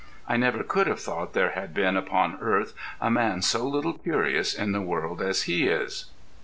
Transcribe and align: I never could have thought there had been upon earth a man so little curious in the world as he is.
I 0.27 0.35
never 0.35 0.63
could 0.63 0.87
have 0.87 0.99
thought 0.99 1.33
there 1.33 1.51
had 1.51 1.75
been 1.75 1.95
upon 1.95 2.39
earth 2.41 2.73
a 2.99 3.11
man 3.11 3.43
so 3.43 3.67
little 3.67 3.93
curious 3.93 4.51
in 4.55 4.71
the 4.71 4.81
world 4.81 5.21
as 5.21 5.43
he 5.43 5.67
is. 5.67 6.05